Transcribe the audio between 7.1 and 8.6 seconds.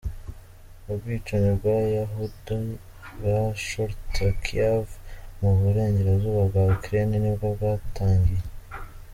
nibwo bwatangiye.